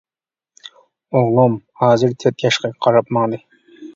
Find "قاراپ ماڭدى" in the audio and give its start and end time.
2.87-3.43